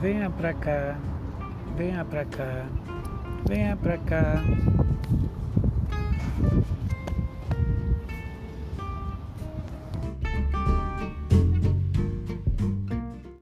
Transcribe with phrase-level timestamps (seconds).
[0.00, 0.96] Venha pra cá,
[1.76, 2.66] venha pra cá,
[3.48, 4.42] venha pra cá.